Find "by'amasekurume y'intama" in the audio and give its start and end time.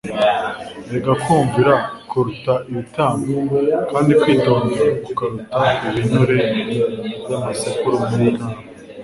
7.23-8.59